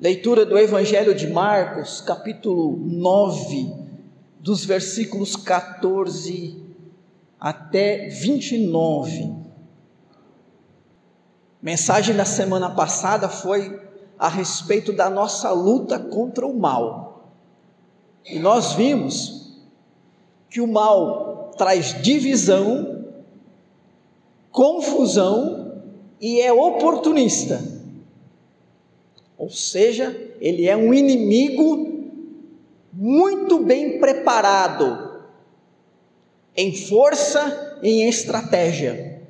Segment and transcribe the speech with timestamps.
[0.00, 3.70] Leitura do Evangelho de Marcos, capítulo 9,
[4.38, 6.58] dos versículos 14
[7.38, 9.30] até 29.
[11.60, 13.78] Mensagem da semana passada foi
[14.18, 17.34] a respeito da nossa luta contra o mal.
[18.24, 19.60] E nós vimos
[20.48, 23.04] que o mal traz divisão,
[24.50, 25.82] confusão
[26.18, 27.79] e é oportunista.
[29.40, 32.10] Ou seja, ele é um inimigo
[32.92, 35.22] muito bem preparado
[36.54, 39.22] em força e em estratégia.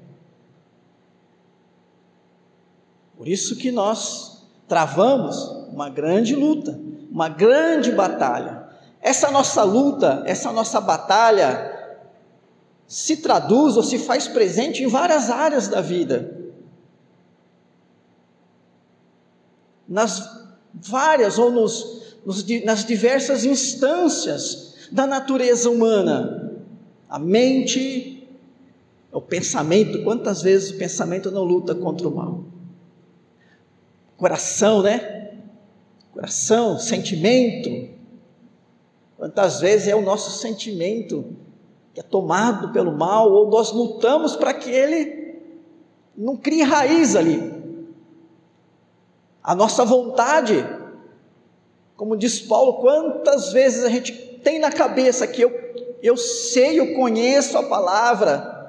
[3.17, 5.37] Por isso que nós travamos
[5.73, 6.77] uma grande luta,
[7.09, 8.65] uma grande batalha.
[9.01, 12.03] Essa nossa luta, essa nossa batalha
[12.85, 16.40] se traduz ou se faz presente em várias áreas da vida.
[19.91, 26.63] Nas várias ou nos, nos, nas diversas instâncias da natureza humana.
[27.09, 28.29] A mente,
[29.11, 32.45] o pensamento, quantas vezes o pensamento não luta contra o mal?
[34.17, 35.33] Coração, né?
[36.13, 37.91] Coração, sentimento.
[39.17, 41.37] Quantas vezes é o nosso sentimento
[41.93, 45.35] que é tomado pelo mal, ou nós lutamos para que ele
[46.17, 47.60] não crie raiz ali,
[49.43, 50.67] a nossa vontade.
[51.97, 55.53] Como diz Paulo, quantas vezes a gente tem na cabeça que eu,
[56.03, 58.61] eu sei, eu conheço a palavra,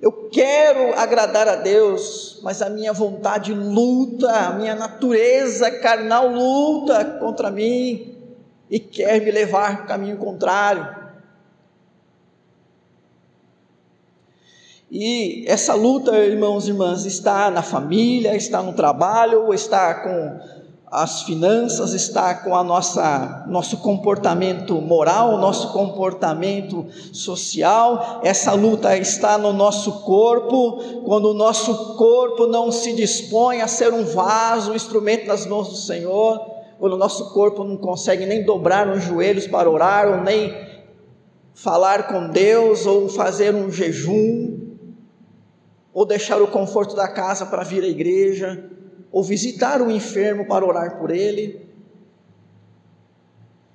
[0.00, 7.04] eu quero agradar a Deus, mas a minha vontade luta, a minha natureza carnal luta
[7.04, 8.16] contra mim
[8.70, 10.99] e quer me levar para o caminho contrário.
[14.90, 20.40] E essa luta, irmãos e irmãs, está na família, está no trabalho, está com
[20.90, 28.20] as finanças, está com a nossa nosso comportamento moral, nosso comportamento social.
[28.24, 33.92] Essa luta está no nosso corpo, quando o nosso corpo não se dispõe a ser
[33.92, 36.40] um vaso, um instrumento nas mãos do Senhor,
[36.80, 40.52] quando o nosso corpo não consegue nem dobrar os joelhos para orar, ou nem
[41.54, 44.69] falar com Deus, ou fazer um jejum,
[45.92, 48.70] ou deixar o conforto da casa para vir à igreja,
[49.10, 51.68] ou visitar o enfermo para orar por ele.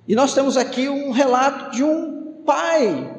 [0.08, 3.14] E nós temos aqui um relato de um pai.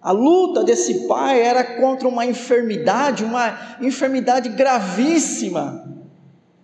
[0.00, 5.84] A luta desse pai era contra uma enfermidade, uma enfermidade gravíssima.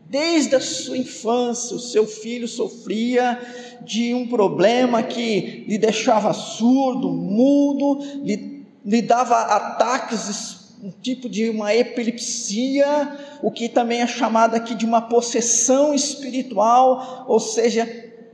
[0.07, 3.39] Desde a sua infância, o seu filho sofria
[3.83, 8.54] de um problema que lhe deixava surdo, mudo, lhe
[8.85, 14.85] lhe dava ataques, um tipo de uma epilepsia, o que também é chamado aqui de
[14.85, 17.89] uma possessão espiritual, ou seja,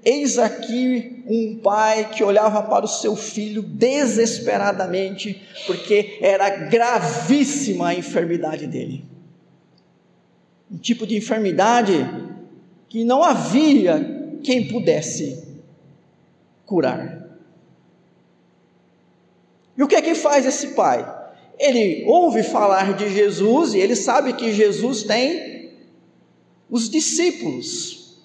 [0.05, 7.95] eis aqui um pai que olhava para o seu filho desesperadamente, porque era gravíssima a
[7.95, 9.05] enfermidade dele.
[10.71, 11.95] Um tipo de enfermidade
[12.89, 15.45] que não havia quem pudesse
[16.67, 17.20] curar.
[19.81, 21.11] E o que é que faz esse pai?
[21.59, 25.71] Ele ouve falar de Jesus e ele sabe que Jesus tem
[26.69, 28.19] os discípulos.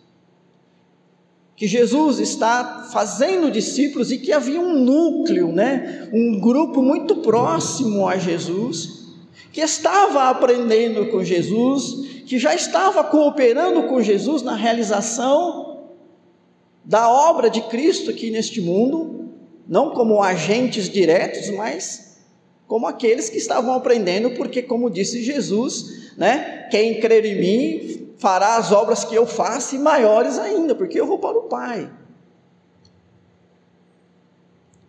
[1.56, 6.10] Que Jesus está fazendo discípulos e que havia um núcleo, né?
[6.12, 9.06] Um grupo muito próximo a Jesus,
[9.54, 15.86] que estava aprendendo com Jesus, que já estava cooperando com Jesus na realização
[16.84, 19.15] da obra de Cristo aqui neste mundo,
[19.68, 22.18] não como agentes diretos, mas
[22.68, 28.58] como aqueles que estavam aprendendo, porque, como disse Jesus, né, quem crer em mim fará
[28.58, 31.92] as obras que eu faço e maiores ainda, porque eu vou para o Pai.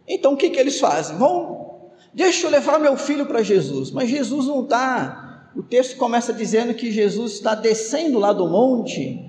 [0.09, 1.17] Então o que, que eles fazem?
[1.17, 5.51] Vão, deixa eu levar meu filho para Jesus, mas Jesus não está.
[5.57, 9.27] O texto começa dizendo que Jesus está descendo lá do monte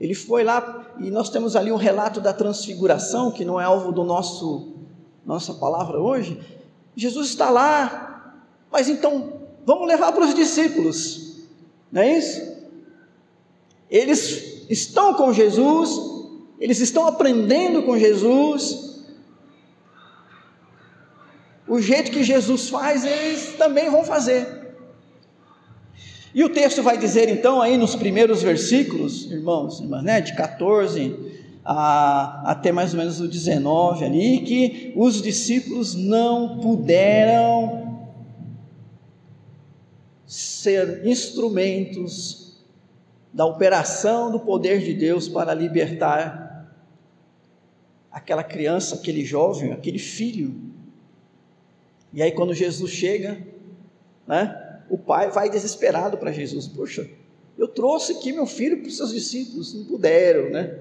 [0.00, 3.92] ele foi lá e nós temos ali um relato da transfiguração, que não é alvo
[3.92, 4.74] do nosso
[5.24, 6.40] nossa palavra hoje.
[6.96, 8.34] Jesus está lá,
[8.72, 11.46] mas então vamos levar para os discípulos,
[11.92, 12.56] não é isso?
[13.90, 15.90] Eles estão com Jesus,
[16.58, 19.04] eles estão aprendendo com Jesus.
[21.66, 24.57] O jeito que Jesus faz, eles também vão fazer.
[26.34, 31.16] E o texto vai dizer então aí nos primeiros versículos, irmãos, irmãs, né, de 14
[31.64, 38.08] a, até mais ou menos o 19 ali, que os discípulos não puderam
[40.26, 42.58] ser instrumentos
[43.32, 46.68] da operação do poder de Deus para libertar
[48.10, 50.54] aquela criança, aquele jovem, aquele filho.
[52.12, 53.38] E aí, quando Jesus chega,
[54.26, 57.08] né, o pai vai desesperado para Jesus: Poxa,
[57.56, 60.78] eu trouxe aqui meu filho para os seus discípulos, não puderam, né?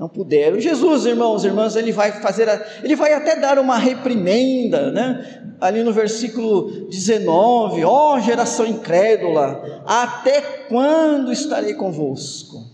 [0.00, 0.58] não puderam.
[0.58, 2.48] Jesus, irmãos, irmãs, ele vai fazer,
[2.82, 5.56] ele vai até dar uma reprimenda, né?
[5.60, 12.64] Ali no versículo 19: Ó oh, geração incrédula, até quando estarei convosco?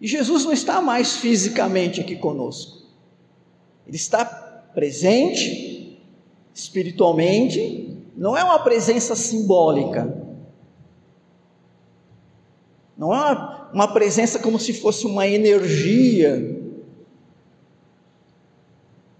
[0.00, 2.86] E Jesus não está mais fisicamente aqui conosco,
[3.88, 5.77] ele está presente
[6.60, 10.16] espiritualmente, não é uma presença simbólica,
[12.96, 16.56] não é uma uma presença como se fosse uma energia,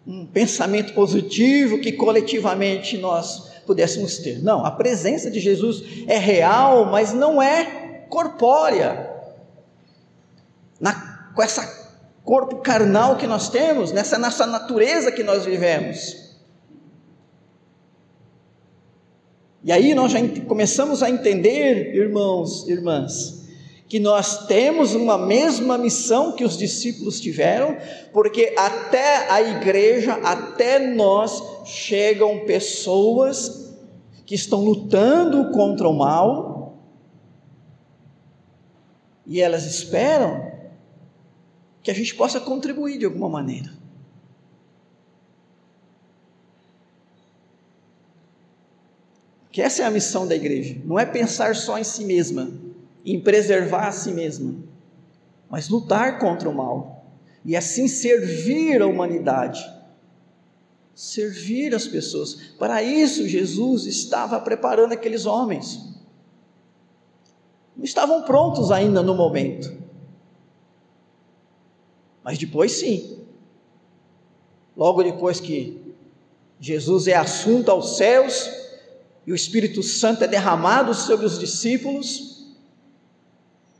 [0.06, 4.42] um pensamento positivo que coletivamente nós pudéssemos ter.
[4.42, 9.06] Não, a presença de Jesus é real, mas não é corpórea.
[10.80, 11.76] Na, com essa
[12.24, 16.27] corpo carnal que nós temos, nessa nossa natureza que nós vivemos.
[19.68, 23.46] E aí nós já começamos a entender, irmãos, irmãs,
[23.86, 27.76] que nós temos uma mesma missão que os discípulos tiveram,
[28.10, 33.76] porque até a igreja, até nós, chegam pessoas
[34.24, 36.78] que estão lutando contra o mal,
[39.26, 40.50] e elas esperam
[41.82, 43.70] que a gente possa contribuir de alguma maneira.
[49.50, 52.68] Que essa é a missão da igreja, não é pensar só em si mesma
[53.04, 54.54] em preservar a si mesma,
[55.48, 57.06] mas lutar contra o mal
[57.44, 59.64] e assim servir a humanidade,
[60.94, 62.34] servir as pessoas.
[62.58, 65.80] Para isso, Jesus estava preparando aqueles homens.
[67.74, 69.72] Não estavam prontos ainda no momento,
[72.22, 73.24] mas depois sim.
[74.76, 75.94] Logo depois que
[76.60, 78.67] Jesus é assunto aos céus
[79.28, 82.46] e o Espírito Santo é derramado sobre os discípulos,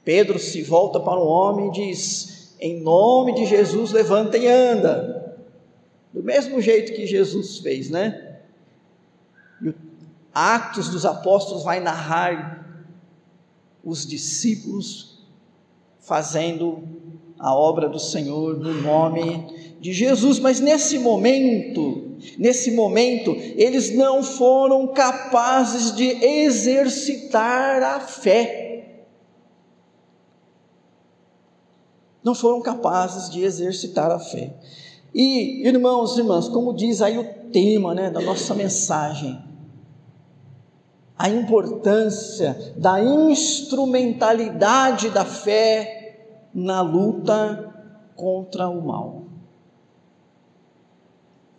[0.05, 5.39] Pedro se volta para o homem e diz: Em nome de Jesus, levanta e anda.
[6.13, 8.41] Do mesmo jeito que Jesus fez, né?
[9.63, 9.75] E o
[10.35, 12.85] Atos dos Apóstolos vai narrar
[13.83, 15.27] os discípulos
[15.99, 16.83] fazendo
[17.39, 19.47] a obra do Senhor no nome
[19.81, 28.69] de Jesus, mas nesse momento, nesse momento, eles não foram capazes de exercitar a fé.
[32.29, 34.53] não foram capazes de exercitar a fé.
[35.15, 39.43] E, irmãos e irmãs, como diz aí o tema né, da nossa mensagem,
[41.17, 47.75] a importância da instrumentalidade da fé na luta
[48.15, 49.28] contra o mal.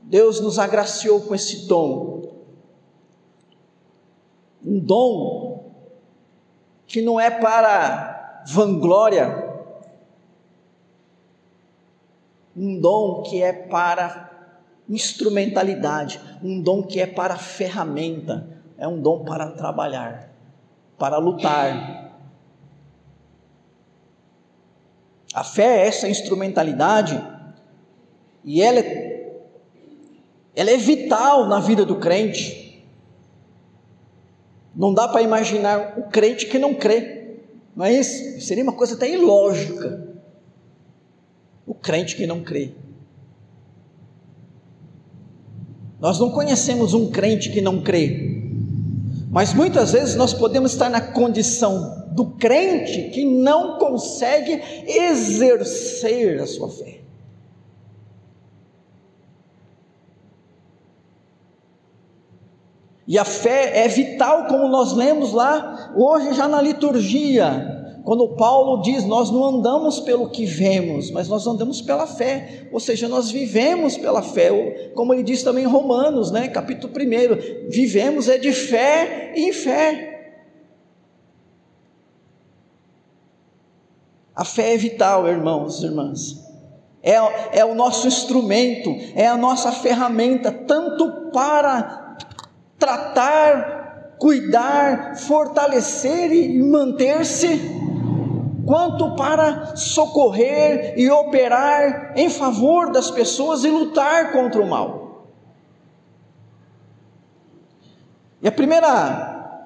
[0.10, 2.34] Deus nos agraciou com esse dom,
[4.66, 5.72] um dom
[6.88, 9.48] que não é para vanglória,
[12.58, 14.58] um dom que é para
[14.90, 18.48] instrumentalidade, um dom que é para ferramenta,
[18.80, 20.32] é um dom para trabalhar,
[20.98, 22.10] para lutar.
[25.36, 27.24] A fé é essa instrumentalidade
[28.44, 29.09] e ela é,
[30.60, 32.84] ela é vital na vida do crente.
[34.76, 37.38] Não dá para imaginar o crente que não crê,
[37.74, 38.42] não é isso?
[38.46, 40.06] Seria uma coisa até ilógica
[41.66, 42.74] o crente que não crê.
[45.98, 48.44] Nós não conhecemos um crente que não crê,
[49.32, 56.46] mas muitas vezes nós podemos estar na condição do crente que não consegue exercer a
[56.46, 56.99] sua fé.
[63.10, 68.00] E a fé é vital, como nós lemos lá hoje já na liturgia.
[68.04, 72.80] Quando Paulo diz, nós não andamos pelo que vemos, mas nós andamos pela fé, ou
[72.80, 78.30] seja, nós vivemos pela fé, como ele diz também em Romanos, né, capítulo 1, vivemos
[78.30, 80.38] é de fé em fé.
[84.36, 86.46] A fé é vital, irmãos e irmãs,
[87.02, 87.16] é,
[87.60, 92.09] é o nosso instrumento, é a nossa ferramenta, tanto para
[92.80, 97.60] tratar, cuidar, fortalecer e manter-se
[98.66, 105.28] quanto para socorrer e operar em favor das pessoas e lutar contra o mal.
[108.42, 109.66] E a primeira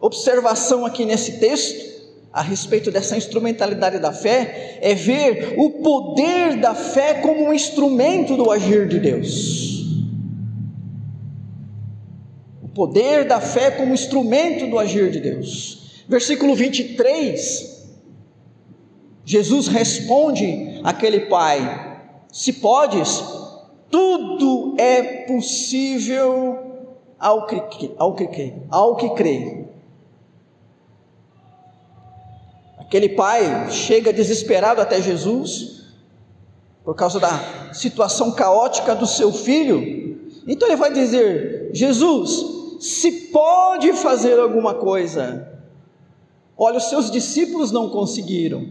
[0.00, 1.88] observação aqui nesse texto,
[2.32, 8.36] a respeito dessa instrumentalidade da fé, é ver o poder da fé como um instrumento
[8.36, 9.77] do agir de Deus.
[12.78, 16.04] Poder da fé como instrumento do agir de Deus.
[16.06, 17.98] Versículo 23,
[19.24, 23.20] Jesus responde àquele pai: Se podes,
[23.90, 26.56] tudo é possível
[27.18, 27.60] ao que,
[27.98, 29.64] ao que, ao que crê.
[32.78, 35.82] Aquele pai chega desesperado até Jesus,
[36.84, 40.30] por causa da situação caótica do seu filho.
[40.46, 45.60] Então ele vai dizer: Jesus, se pode fazer alguma coisa.
[46.56, 48.66] Olha, os seus discípulos não conseguiram,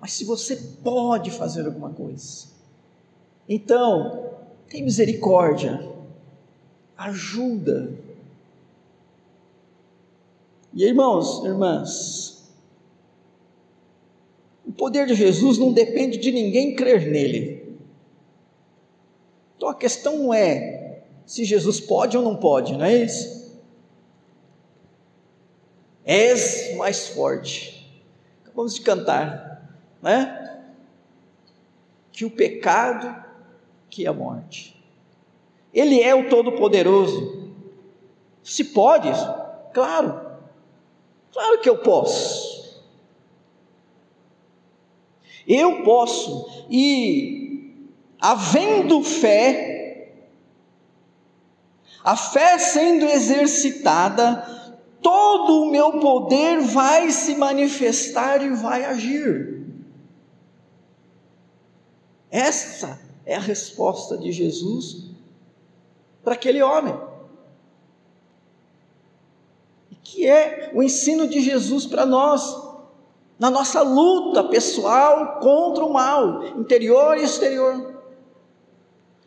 [0.00, 2.48] mas se você pode fazer alguma coisa,
[3.48, 4.30] então
[4.68, 5.92] tem misericórdia,
[6.96, 7.92] ajuda.
[10.72, 12.36] E irmãos, irmãs,
[14.76, 17.76] poder de Jesus não depende de ninguém crer nele.
[19.56, 20.85] Então a questão é
[21.26, 23.60] se Jesus pode ou não pode, não é isso?
[26.04, 28.00] És mais forte.
[28.44, 30.62] Acabamos de cantar, né?
[32.12, 33.24] Que o pecado,
[33.90, 34.80] que a morte.
[35.74, 37.52] Ele é o Todo-Poderoso.
[38.42, 39.08] Se pode,
[39.74, 40.38] claro,
[41.32, 42.56] claro que eu posso.
[45.46, 47.84] Eu posso, e
[48.20, 49.65] havendo fé,
[52.06, 54.46] a fé sendo exercitada,
[55.02, 59.66] todo o meu poder vai se manifestar e vai agir.
[62.30, 65.10] Essa é a resposta de Jesus
[66.22, 66.96] para aquele homem.
[70.04, 72.56] Que é o ensino de Jesus para nós
[73.36, 78.00] na nossa luta pessoal contra o mal, interior e exterior.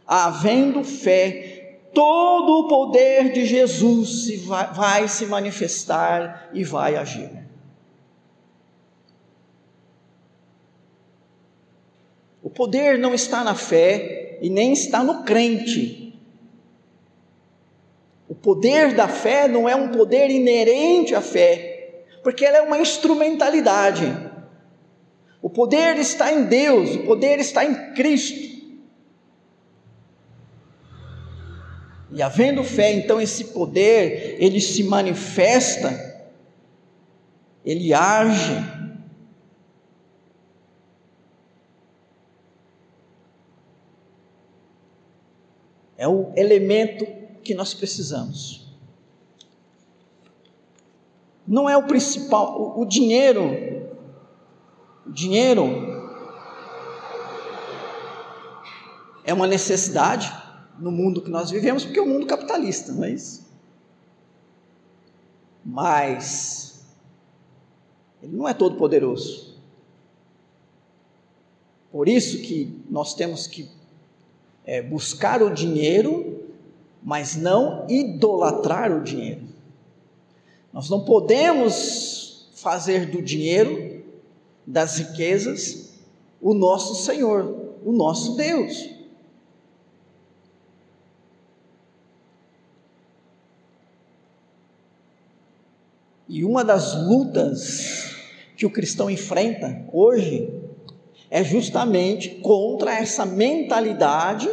[0.07, 1.48] Havendo fé,
[1.93, 7.29] todo o poder de Jesus se vai, vai se manifestar e vai agir.
[12.41, 16.17] O poder não está na fé e nem está no crente.
[18.27, 22.79] O poder da fé não é um poder inerente à fé, porque ela é uma
[22.79, 24.05] instrumentalidade.
[25.41, 28.58] O poder está em Deus, o poder está em Cristo.
[32.11, 36.27] E havendo fé, então esse poder, ele se manifesta,
[37.63, 38.79] ele age.
[45.97, 47.05] É o elemento
[47.43, 48.69] que nós precisamos
[51.49, 52.61] não é o principal.
[52.61, 53.89] O, o dinheiro,
[55.05, 55.65] o dinheiro
[59.23, 60.31] é uma necessidade
[60.79, 63.48] no mundo que nós vivemos, porque é um mundo capitalista, não é isso?
[65.63, 66.86] Mas
[68.21, 69.57] ele não é todo poderoso.
[71.91, 73.69] Por isso que nós temos que
[74.65, 76.43] é, buscar o dinheiro,
[77.01, 79.41] mas não idolatrar o dinheiro.
[80.71, 84.03] Nós não podemos fazer do dinheiro,
[84.65, 85.93] das riquezas,
[86.41, 88.98] o nosso Senhor, o nosso Deus.
[96.29, 98.15] E uma das lutas
[98.55, 100.53] que o cristão enfrenta hoje
[101.27, 104.48] é justamente contra essa mentalidade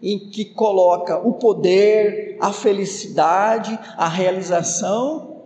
[0.00, 5.42] em que coloca o poder, a felicidade, a realização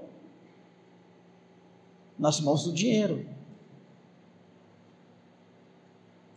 [2.16, 3.26] nas mãos do dinheiro.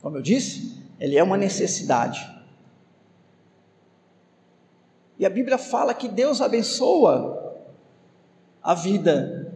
[0.02, 2.28] Como eu disse, ele é uma necessidade.
[5.20, 7.49] E a Bíblia fala que Deus abençoa
[8.62, 9.54] a vida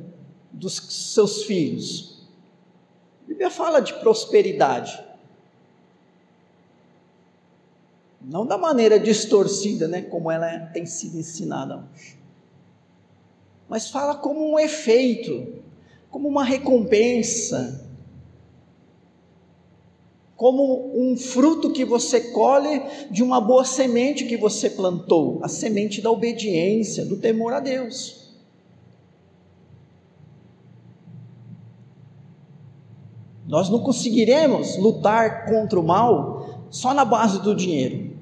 [0.51, 2.27] dos seus filhos.
[3.23, 5.03] A Bíblia fala de prosperidade.
[8.21, 12.17] Não da maneira distorcida, né, como ela tem sido ensinada hoje.
[13.67, 15.63] Mas fala como um efeito
[16.13, 17.89] como uma recompensa,
[20.35, 26.03] como um fruto que você colhe de uma boa semente que você plantou, a semente
[26.03, 28.22] da obediência, do temor a Deus.
[33.53, 38.17] Nós não conseguiremos lutar contra o mal só na base do dinheiro.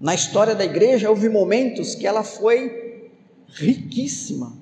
[0.00, 3.12] Na história da igreja houve momentos que ela foi
[3.46, 4.52] riquíssima.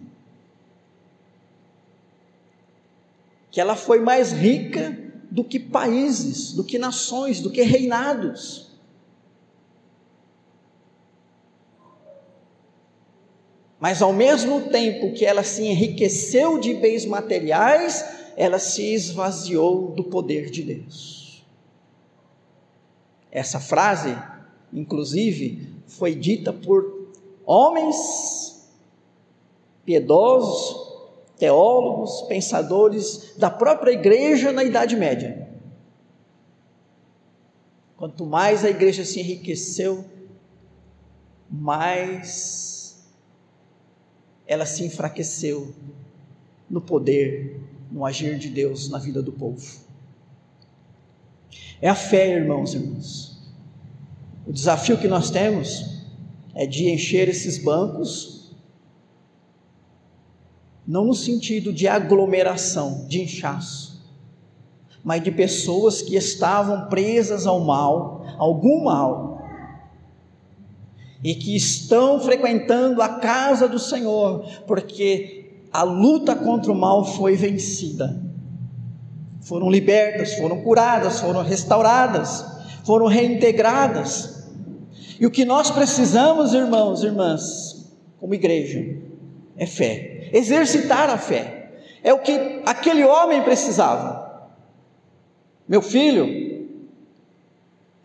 [3.50, 4.94] Que ela foi mais rica
[5.30, 8.73] do que países, do que nações, do que reinados.
[13.84, 18.02] Mas ao mesmo tempo que ela se enriqueceu de bens materiais,
[18.34, 21.44] ela se esvaziou do poder de Deus.
[23.30, 24.16] Essa frase,
[24.72, 27.10] inclusive, foi dita por
[27.44, 28.70] homens
[29.84, 30.94] piedosos,
[31.36, 35.46] teólogos, pensadores da própria igreja na Idade Média.
[37.98, 40.06] Quanto mais a igreja se enriqueceu,
[41.50, 42.83] mais
[44.46, 45.74] ela se enfraqueceu
[46.68, 47.60] no poder,
[47.90, 49.64] no agir de Deus na vida do povo.
[51.80, 53.38] É a fé, irmãos e irmãs.
[54.46, 56.02] O desafio que nós temos
[56.54, 58.34] é de encher esses bancos
[60.86, 64.04] não no sentido de aglomeração, de inchaço,
[65.02, 69.33] mas de pessoas que estavam presas ao mal, algum mal,
[71.24, 77.34] e que estão frequentando a casa do Senhor, porque a luta contra o mal foi
[77.34, 78.22] vencida.
[79.40, 82.44] Foram libertas, foram curadas, foram restauradas,
[82.84, 84.46] foram reintegradas.
[85.18, 88.84] E o que nós precisamos, irmãos e irmãs, como igreja,
[89.56, 91.70] é fé exercitar a fé.
[92.02, 94.50] É o que aquele homem precisava.
[95.66, 96.26] Meu filho,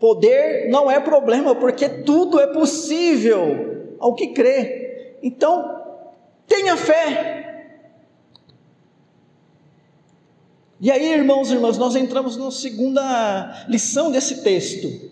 [0.00, 5.18] poder não é problema, porque tudo é possível ao que crê.
[5.22, 5.78] Então,
[6.46, 7.36] tenha fé.
[10.80, 15.10] E aí, irmãos e irmãs, nós entramos na segunda lição desse texto.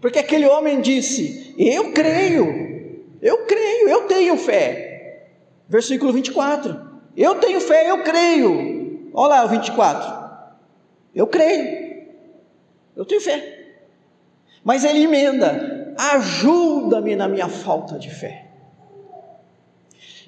[0.00, 5.26] Porque aquele homem disse: Eu creio, eu creio, eu tenho fé.
[5.68, 6.94] Versículo 24.
[7.16, 9.10] Eu tenho fé, eu creio.
[9.12, 10.24] Olha lá o 24.
[11.12, 11.83] Eu creio.
[12.96, 13.74] Eu tenho fé.
[14.62, 18.46] Mas ele emenda: ajuda-me na minha falta de fé.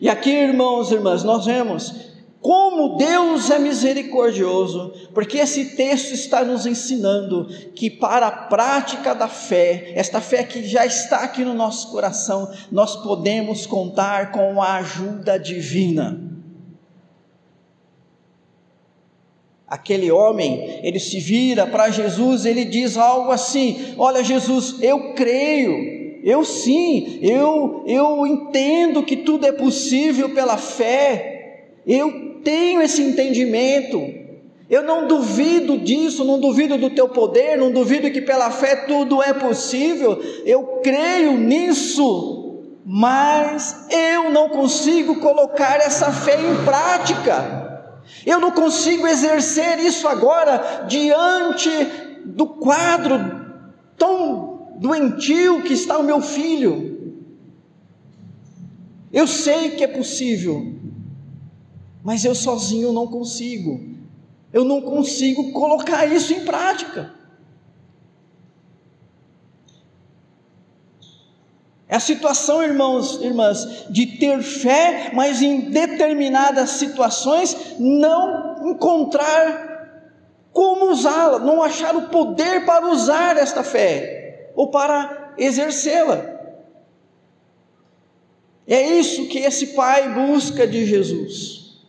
[0.01, 2.15] E aqui, irmãos e irmãs, nós vemos
[2.47, 9.27] como Deus é misericordioso, porque esse texto está nos ensinando que para a prática da
[9.27, 14.75] fé, esta fé que já está aqui no nosso coração, nós podemos contar com a
[14.75, 16.36] ajuda divina.
[19.77, 26.19] Aquele homem, ele se vira para Jesus, ele diz algo assim: Olha, Jesus, eu creio,
[26.25, 34.25] eu sim, eu, eu entendo que tudo é possível pela fé, eu tenho esse entendimento.
[34.69, 39.23] Eu não duvido disso, não duvido do teu poder, não duvido que pela fé tudo
[39.23, 40.19] é possível.
[40.45, 47.66] Eu creio nisso, mas eu não consigo colocar essa fé em prática.
[48.25, 51.71] Eu não consigo exercer isso agora diante
[52.25, 53.19] do quadro
[53.97, 57.15] tão doentio que está o meu filho.
[59.13, 60.75] Eu sei que é possível,
[62.03, 63.97] mas eu sozinho não consigo.
[64.53, 67.16] Eu não consigo colocar isso em prática.
[71.89, 79.77] É a situação, irmãos, irmãs, de ter fé, mas em determinadas situações não encontrar
[80.53, 86.35] como usá-la, não achar o poder para usar esta fé ou para exercê-la.
[88.67, 91.85] É isso que esse pai busca de Jesus.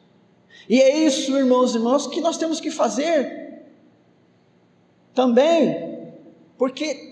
[0.70, 3.48] E é isso, irmãos e irmãs, que nós temos que fazer
[5.16, 6.12] também,
[6.58, 7.07] porque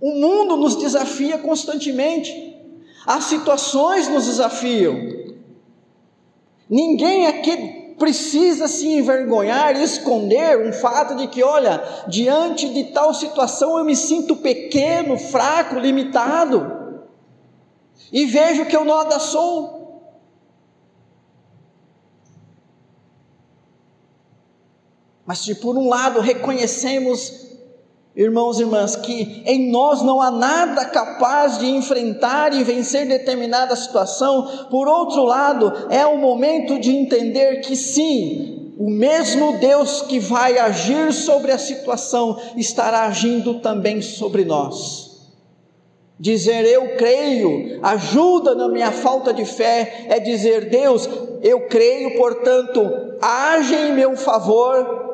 [0.00, 2.56] o mundo nos desafia constantemente,
[3.06, 4.96] as situações nos desafiam.
[6.68, 13.12] Ninguém aqui precisa se envergonhar e esconder um fato de que, olha, diante de tal
[13.12, 17.04] situação eu me sinto pequeno, fraco, limitado,
[18.10, 19.78] e vejo que eu nada sou.
[25.26, 27.49] Mas se por um lado reconhecemos,
[28.14, 33.76] irmãos e irmãs, que em nós não há nada capaz de enfrentar e vencer determinada
[33.76, 40.18] situação, por outro lado, é o momento de entender que sim, o mesmo Deus que
[40.18, 45.10] vai agir sobre a situação estará agindo também sobre nós.
[46.18, 51.08] Dizer eu creio, ajuda na minha falta de fé, é dizer Deus,
[51.42, 52.82] eu creio, portanto,
[53.22, 55.09] age em meu favor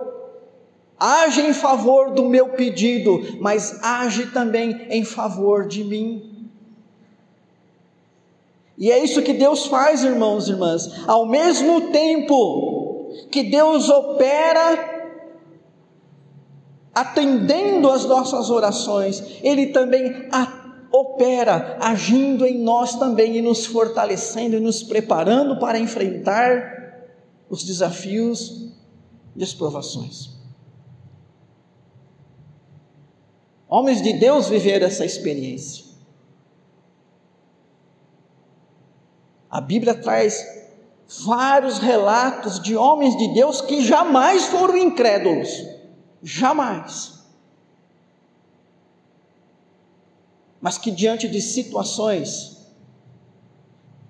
[0.99, 6.51] age em favor do meu pedido, mas age também em favor de mim.
[8.79, 10.91] E é isso que Deus faz, irmãos e irmãs.
[11.07, 14.95] Ao mesmo tempo que Deus opera
[16.95, 20.29] atendendo às nossas orações, Ele também
[20.91, 26.75] opera agindo em nós também e nos fortalecendo e nos preparando para enfrentar
[27.49, 28.73] os desafios
[29.35, 30.36] e as provações.
[33.77, 35.85] Homens de Deus viveram essa experiência.
[39.51, 40.43] A Bíblia traz
[41.27, 45.51] vários relatos de homens de Deus que jamais foram incrédulos.
[46.23, 47.23] Jamais.
[50.59, 52.57] Mas que diante de situações,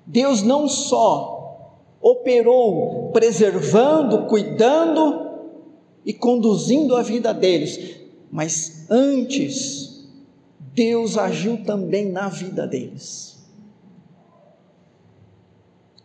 [0.07, 5.27] Deus não só operou preservando, cuidando
[6.05, 8.06] e conduzindo a vida deles,
[8.37, 10.07] mas antes,
[10.61, 13.43] Deus agiu também na vida deles.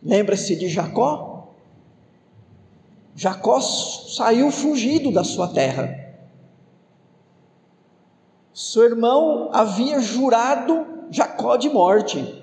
[0.02, 1.52] Lembra-se de Jacó?
[3.14, 6.16] Jacó saiu fugido da sua terra.
[8.54, 12.42] Seu irmão havia jurado Jacó de morte.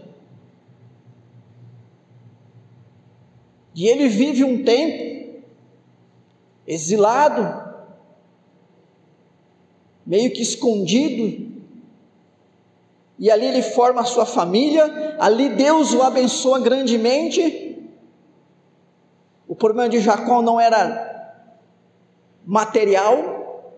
[3.73, 5.41] E ele vive um tempo
[6.67, 7.68] exilado,
[10.09, 11.47] meio que escondido,
[13.19, 17.77] e ali ele forma a sua família, ali Deus o abençoa grandemente.
[19.47, 21.37] O problema de Jacó não era
[22.43, 23.75] material,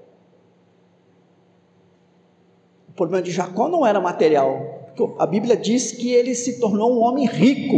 [2.88, 7.02] o problema de Jacó não era material, a Bíblia diz que ele se tornou um
[7.02, 7.76] homem rico,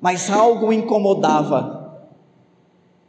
[0.00, 1.98] mas algo o incomodava.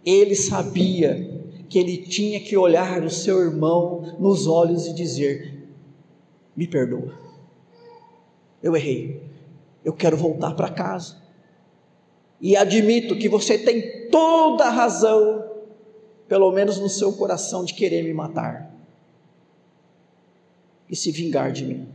[0.04, 1.31] Ele sabia
[1.72, 5.70] que ele tinha que olhar o seu irmão nos olhos e dizer:
[6.54, 7.18] Me perdoa,
[8.62, 9.24] eu errei,
[9.84, 11.22] eu quero voltar para casa.
[12.42, 15.50] E admito que você tem toda a razão,
[16.28, 18.70] pelo menos no seu coração, de querer me matar
[20.90, 21.88] e se vingar de mim.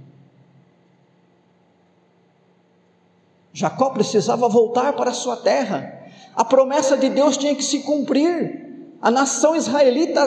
[3.53, 6.09] Jacó precisava voltar para sua terra.
[6.35, 8.66] A promessa de Deus tinha que se cumprir.
[9.01, 10.21] A nação israelita,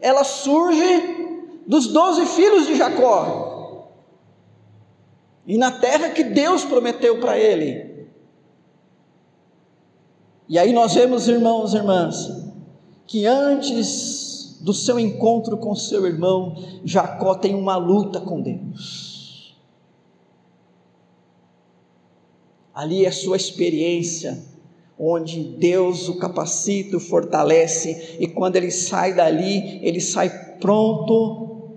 [0.00, 3.88] ela surge dos doze filhos de Jacó.
[5.46, 8.08] E na terra que Deus prometeu para ele.
[10.48, 12.28] E aí nós vemos, irmãos e irmãs,
[13.06, 19.56] que antes do seu encontro com seu irmão, Jacó tem uma luta com Deus.
[22.74, 24.49] Ali é sua experiência
[25.02, 30.28] onde Deus o capacita, o fortalece, e quando ele sai dali, ele sai
[30.60, 31.70] pronto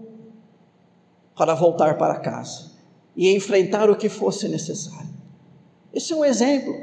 [1.33, 2.73] para voltar para casa
[3.15, 5.13] e enfrentar o que fosse necessário.
[5.93, 6.75] Esse é um exemplo.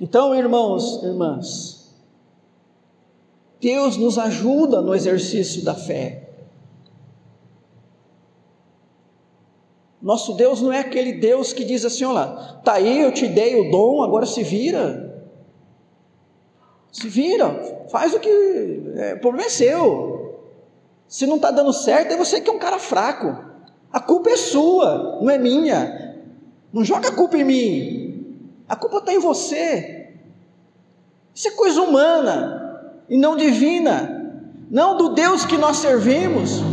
[0.00, 1.94] Então, irmãos, irmãs,
[3.60, 6.21] Deus nos ajuda no exercício da fé.
[10.02, 12.26] Nosso Deus não é aquele Deus que diz assim: olha,
[12.64, 15.10] tá aí, eu te dei o dom, agora se vira.
[16.90, 18.28] Se vira, faz o que.
[18.96, 20.40] É, o problema é seu.
[21.06, 23.52] Se não está dando certo, é você que é um cara fraco.
[23.92, 26.16] A culpa é sua, não é minha.
[26.72, 28.46] Não joga a culpa em mim.
[28.68, 30.14] A culpa está em você.
[31.34, 34.34] Isso é coisa humana e não divina.
[34.70, 36.71] Não do Deus que nós servimos.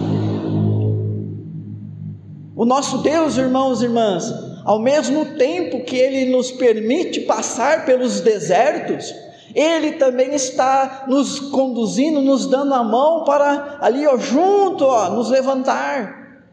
[2.59, 4.25] O nosso Deus, irmãos e irmãs,
[4.65, 9.15] ao mesmo tempo que Ele nos permite passar pelos desertos,
[9.55, 15.29] Ele também está nos conduzindo, nos dando a mão para ali, ó, junto, ó, nos
[15.29, 16.43] levantar,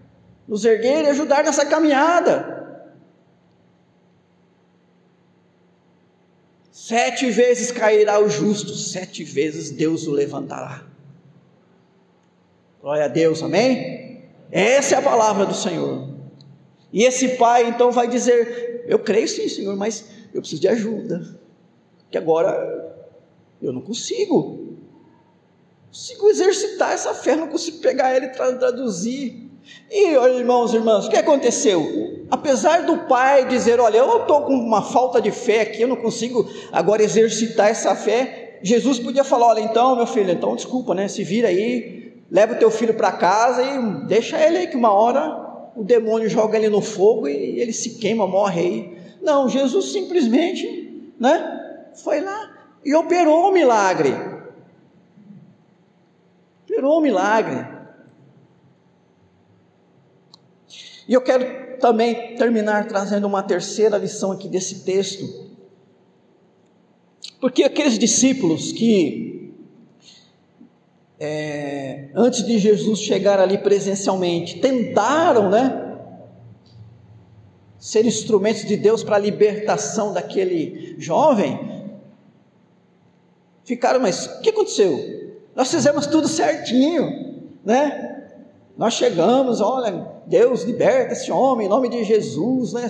[0.46, 2.54] nos erguer e ajudar nessa caminhada.
[6.70, 10.84] Sete vezes cairá o justo, sete vezes Deus o levantará.
[12.80, 14.05] Glória a Deus, amém?
[14.50, 16.08] Essa é a palavra do Senhor.
[16.92, 21.38] E esse pai então vai dizer: Eu creio sim, Senhor, mas eu preciso de ajuda.
[22.10, 22.96] Que agora
[23.60, 24.76] eu não consigo.
[25.88, 29.50] Consigo exercitar essa fé, não consigo pegar ela e traduzir.
[29.90, 32.26] E olha, irmãos e irmãs, o que aconteceu?
[32.30, 35.96] Apesar do pai dizer: Olha, eu estou com uma falta de fé aqui, eu não
[35.96, 38.58] consigo agora exercitar essa fé.
[38.62, 41.08] Jesus podia falar: Olha, então, meu filho, então desculpa, né?
[41.08, 44.92] Se vira aí, leva o teu filho para casa e deixa ele aí que uma
[44.92, 45.44] hora
[45.76, 48.98] o demônio joga ele no fogo e ele se queima, morre aí.
[49.22, 54.14] Não, Jesus simplesmente, né, foi lá e operou o milagre.
[56.64, 57.66] operou o milagre.
[61.08, 65.46] E eu quero também terminar trazendo uma terceira lição aqui desse texto.
[67.40, 69.25] Porque aqueles discípulos que,
[71.18, 75.98] é, antes de Jesus chegar ali presencialmente, tentaram, né?
[77.78, 81.90] Ser instrumentos de Deus para a libertação daquele jovem,
[83.64, 85.34] ficaram, mas o que aconteceu?
[85.54, 88.24] Nós fizemos tudo certinho, né?
[88.76, 92.86] Nós chegamos, olha, Deus liberta esse homem em nome de Jesus, né?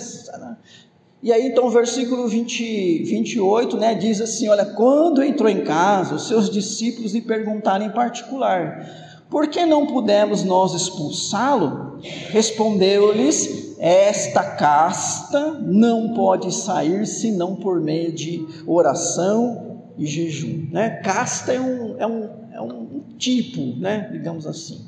[1.21, 6.15] E aí então o versículo 20, 28, né, diz assim, olha, quando entrou em casa,
[6.15, 11.99] os seus discípulos lhe perguntaram em particular, por que não pudemos nós expulsá-lo?
[12.29, 21.01] Respondeu-lhes, esta casta não pode sair senão por meio de oração e jejum, né?
[21.03, 24.87] Casta é um, é um, é um tipo, né, digamos assim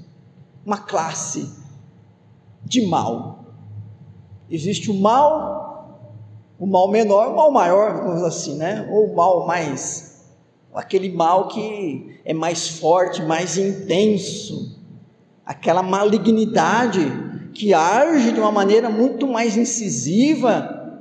[0.65, 1.51] uma classe
[2.63, 3.45] de mal.
[4.49, 5.68] Existe o mal,
[6.59, 8.87] o mal menor, o mal maior, vamos assim, né?
[8.91, 10.25] Ou o mal mais,
[10.73, 14.77] aquele mal que é mais forte, mais intenso,
[15.45, 16.99] aquela malignidade
[17.53, 20.99] que age de uma maneira muito mais incisiva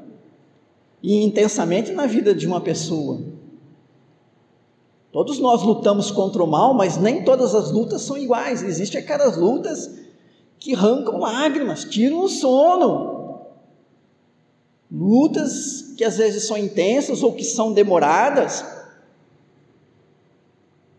[1.03, 3.21] e intensamente na vida de uma pessoa.
[5.11, 8.62] Todos nós lutamos contra o mal, mas nem todas as lutas são iguais.
[8.62, 9.90] Existem aquelas lutas
[10.59, 13.17] que arrancam lágrimas, tiram o sono.
[14.90, 18.64] Lutas que às vezes são intensas ou que são demoradas.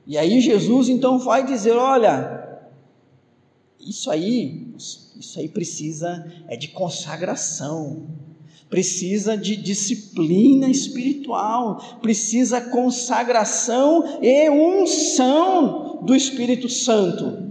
[0.05, 2.61] E aí Jesus então vai dizer: olha,
[3.79, 8.07] isso aí, isso aí precisa é de consagração
[8.69, 17.49] precisa de disciplina espiritual, precisa consagração e unção do Espírito Santo.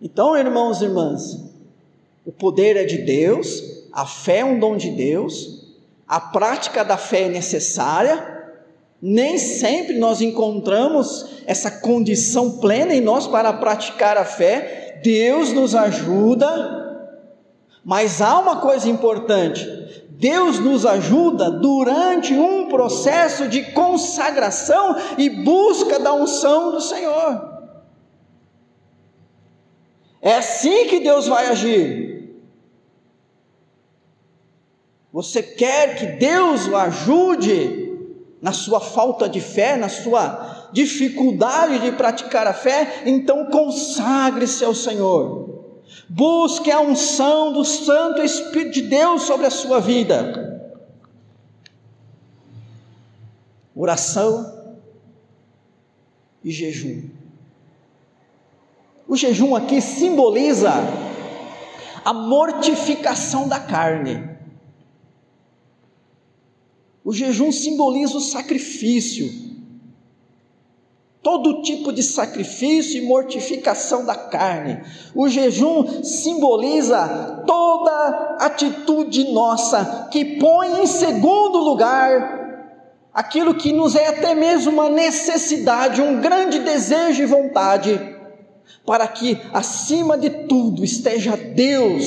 [0.00, 1.49] Então, irmãos e irmãs,
[2.30, 3.60] o poder é de Deus,
[3.92, 5.66] a fé é um dom de Deus,
[6.06, 8.54] a prática da fé é necessária,
[9.02, 15.74] nem sempre nós encontramos essa condição plena em nós para praticar a fé, Deus nos
[15.74, 17.10] ajuda,
[17.84, 19.66] mas há uma coisa importante:
[20.10, 27.50] Deus nos ajuda durante um processo de consagração e busca da unção do Senhor.
[30.22, 32.09] É assim que Deus vai agir.
[35.12, 37.90] Você quer que Deus o ajude
[38.40, 43.02] na sua falta de fé, na sua dificuldade de praticar a fé?
[43.04, 45.50] Então consagre-se ao Senhor.
[46.08, 50.48] Busque a unção do Santo Espírito de Deus sobre a sua vida.
[53.74, 54.78] Oração
[56.44, 57.08] e jejum.
[59.08, 60.70] O jejum aqui simboliza
[62.04, 64.29] a mortificação da carne.
[67.10, 69.50] O jejum simboliza o sacrifício
[71.20, 74.80] todo tipo de sacrifício e mortificação da carne.
[75.12, 82.70] O jejum simboliza toda atitude nossa que põe em segundo lugar
[83.12, 88.00] aquilo que nos é até mesmo uma necessidade, um grande desejo e vontade,
[88.86, 92.04] para que acima de tudo esteja Deus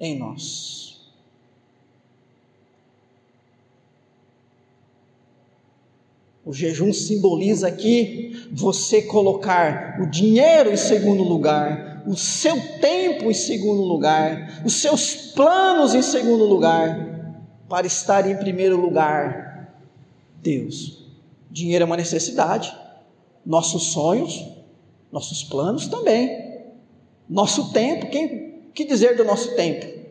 [0.00, 0.85] em nós.
[6.46, 13.34] O jejum simboliza aqui você colocar o dinheiro em segundo lugar, o seu tempo em
[13.34, 17.34] segundo lugar, os seus planos em segundo lugar,
[17.68, 19.76] para estar em primeiro lugar
[20.40, 21.04] Deus.
[21.50, 22.72] Dinheiro é uma necessidade,
[23.44, 24.48] nossos sonhos,
[25.10, 26.60] nossos planos também,
[27.28, 30.05] nosso tempo, quem que dizer do nosso tempo?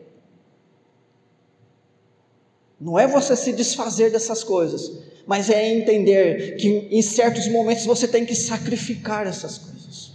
[2.80, 4.92] Não é você se desfazer dessas coisas,
[5.26, 10.12] mas é entender que em certos momentos você tem que sacrificar essas coisas.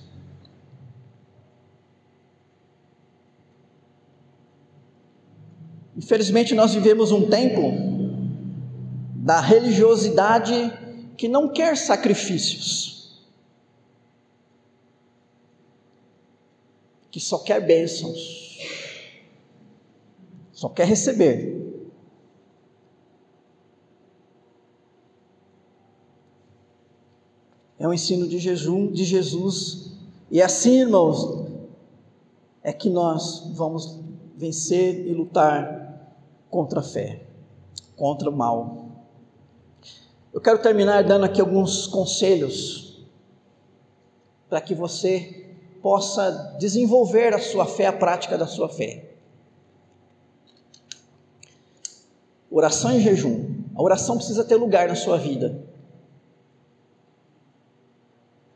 [5.97, 7.73] Infelizmente, nós vivemos um tempo
[9.15, 10.51] da religiosidade
[11.15, 13.21] que não quer sacrifícios,
[17.11, 18.57] que só quer bênçãos,
[20.51, 21.60] só quer receber.
[27.81, 29.93] É o ensino de jejum de Jesus.
[30.29, 31.47] E assim, irmãos,
[32.61, 33.99] é que nós vamos
[34.37, 36.15] vencer e lutar
[36.47, 37.23] contra a fé,
[37.95, 38.85] contra o mal.
[40.31, 43.03] Eu quero terminar dando aqui alguns conselhos
[44.47, 49.15] para que você possa desenvolver a sua fé, a prática da sua fé.
[52.51, 53.55] Oração e jejum.
[53.73, 55.70] A oração precisa ter lugar na sua vida.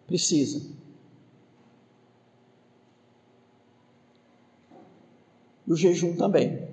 [0.07, 0.61] Precisa.
[5.67, 6.67] E o jejum também.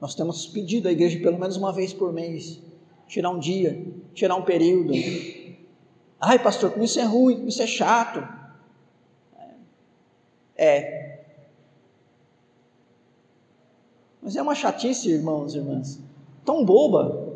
[0.00, 2.60] Nós temos pedido à igreja pelo menos uma vez por mês,
[3.06, 4.92] tirar um dia, tirar um período.
[6.18, 8.26] Ai, pastor, como isso é ruim, como isso é chato.
[10.56, 11.20] É.
[14.22, 15.98] Mas é uma chatice, irmãos e irmãs,
[16.44, 17.29] tão boba.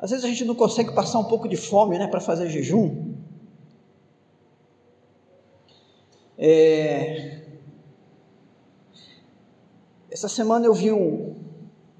[0.00, 3.14] Às vezes a gente não consegue passar um pouco de fome, né, para fazer jejum.
[6.38, 7.42] É,
[10.10, 11.34] essa semana eu vi um,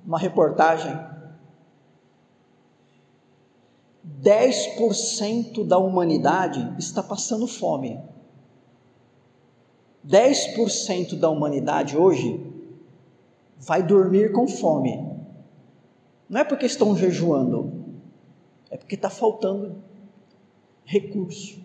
[0.05, 0.99] uma reportagem.
[4.23, 8.01] 10% da humanidade está passando fome.
[10.07, 12.51] 10% da humanidade hoje
[13.59, 15.07] vai dormir com fome.
[16.31, 17.80] Não é porque estão jejuando,
[18.71, 19.83] é porque está faltando
[20.85, 21.61] recurso.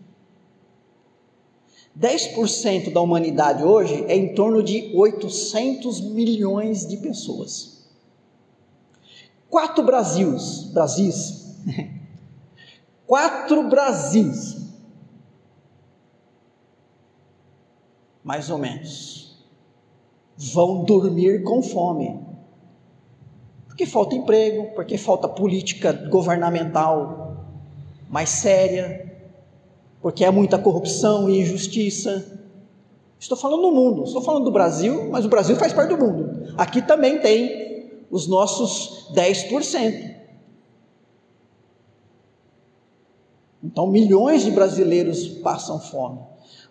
[1.98, 7.88] 10% da humanidade hoje é em torno de 800 milhões de pessoas.
[9.50, 11.56] Quatro Brasils, Brasis,
[13.08, 14.58] quatro Brasis,
[18.22, 19.46] mais ou menos,
[20.36, 22.20] vão dormir com fome.
[23.76, 27.44] Porque falta emprego, porque falta política governamental
[28.10, 29.14] mais séria,
[30.02, 32.40] porque é muita corrupção e injustiça.
[33.20, 36.54] Estou falando do mundo, estou falando do Brasil, mas o Brasil faz parte do mundo.
[36.58, 40.16] Aqui também tem os nossos 10%.
[43.62, 46.20] Então, milhões de brasileiros passam fome.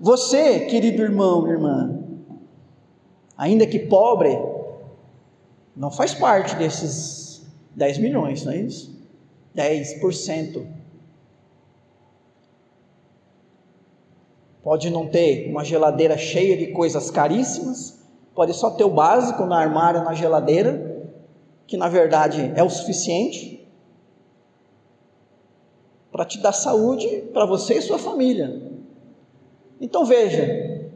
[0.00, 2.02] Você, querido irmão, irmã,
[3.36, 4.53] ainda que pobre,
[5.76, 7.42] não faz parte desses
[7.74, 8.94] 10 milhões, não é isso?
[9.56, 10.66] 10%.
[14.62, 18.02] Pode não ter uma geladeira cheia de coisas caríssimas,
[18.34, 20.94] pode só ter o básico na armário, na geladeira,
[21.66, 23.68] que na verdade é o suficiente
[26.10, 28.62] para te dar saúde para você e sua família.
[29.80, 30.90] Então veja,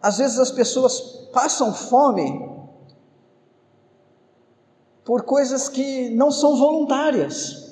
[0.00, 1.00] às vezes as pessoas
[1.32, 2.54] passam fome
[5.04, 7.66] por coisas que não são voluntárias.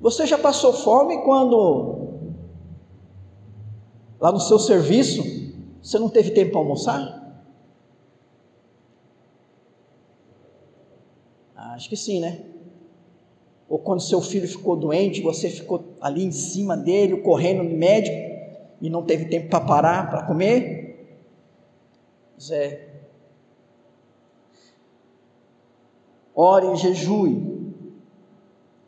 [0.00, 2.08] Você já passou fome quando,
[4.20, 5.22] lá no seu serviço,
[5.82, 7.18] você não teve tempo para almoçar?
[11.54, 12.44] Ah, acho que sim, né?
[13.68, 18.16] Ou quando seu filho ficou doente, você ficou ali em cima dele, correndo no médico,
[18.80, 21.18] e não teve tempo para parar para comer?
[22.40, 22.88] Zé.
[26.34, 27.74] Ore e jejue.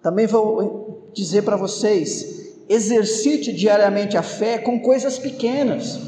[0.01, 5.99] Também vou dizer para vocês: exercite diariamente a fé com coisas pequenas.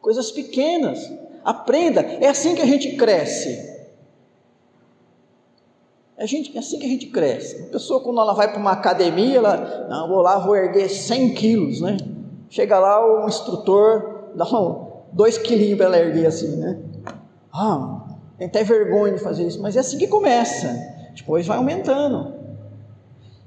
[0.00, 0.98] Coisas pequenas.
[1.44, 2.00] Aprenda.
[2.00, 3.77] É assim que a gente cresce.
[6.18, 7.62] É assim que a gente cresce.
[7.62, 11.34] A pessoa, quando ela vai para uma academia, ela, não, vou lá, vou erguer 100
[11.34, 11.96] quilos, né?
[12.50, 16.80] Chega lá, o instrutor dá um, dois quilinhos para ela erguer assim, né?
[17.52, 18.04] Ah,
[18.36, 20.74] tem até vergonha de fazer isso, mas é assim que começa.
[21.14, 22.34] Depois vai aumentando.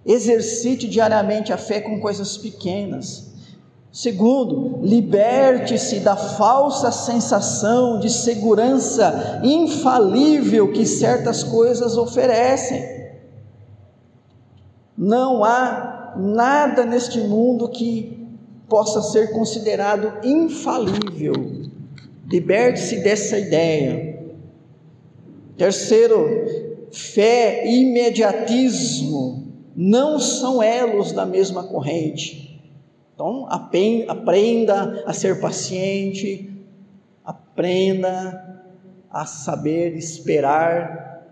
[0.06, 3.34] Exercite diariamente a fé com coisas pequenas.
[3.92, 12.81] Segundo, liberte-se da falsa sensação de segurança infalível que certas coisas oferecem.
[14.98, 18.17] Não há nada neste mundo que
[18.69, 21.33] possa ser considerado infalível.
[22.29, 24.21] Liberte-se dessa ideia.
[25.58, 32.50] Terceiro, fé e imediatismo não são elos da mesma corrente.
[33.22, 33.46] Então,
[34.08, 36.52] aprenda a ser paciente,
[37.24, 38.65] aprenda
[39.12, 41.24] a saber esperar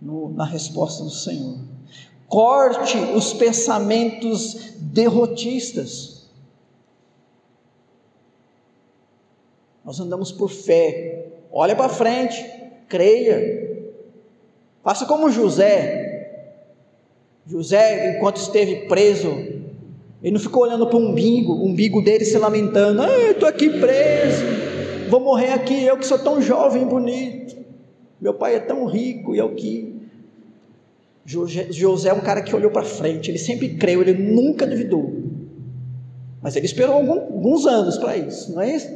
[0.00, 1.58] no, na resposta do Senhor.
[2.26, 6.30] Corte os pensamentos derrotistas.
[9.84, 11.32] Nós andamos por fé.
[11.52, 12.42] Olha para frente,
[12.88, 13.66] creia,
[14.82, 16.30] Faça como José.
[17.46, 19.55] José, enquanto esteve preso,
[20.26, 23.70] Ele não ficou olhando para o umbigo, o umbigo dele se lamentando: ah, estou aqui
[23.70, 24.42] preso,
[25.08, 27.56] vou morrer aqui, eu que sou tão jovem e bonito.
[28.20, 29.94] Meu pai é tão rico e eu que.
[31.24, 35.12] José é um cara que olhou para frente, ele sempre creu, ele nunca duvidou.
[36.42, 38.88] Mas ele esperou alguns anos para isso, não é isso?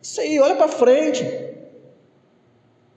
[0.00, 1.26] Isso aí, olha para frente.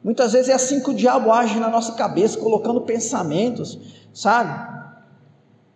[0.04, 3.80] Muitas vezes é assim que o diabo age na nossa cabeça, colocando pensamentos,
[4.14, 4.81] sabe?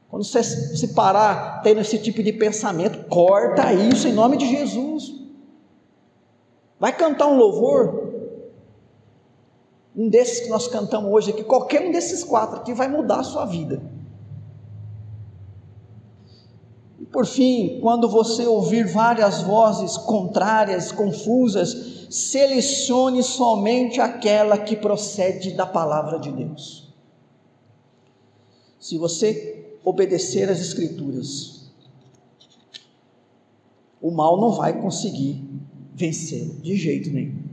[0.10, 5.14] Quando você se parar tendo esse tipo de pensamento, corta isso em nome de Jesus.
[6.80, 8.14] Vai cantar um louvor,
[9.96, 13.24] um desses que nós cantamos hoje aqui, qualquer um desses quatro aqui vai mudar a
[13.24, 13.82] sua vida.
[17.00, 25.52] E por fim, quando você ouvir várias vozes contrárias, confusas, selecione somente aquela que procede
[25.52, 26.94] da palavra de Deus.
[28.80, 31.72] Se você obedecer às Escrituras,
[34.02, 35.42] o mal não vai conseguir
[35.94, 37.45] vencê-lo de jeito nenhum.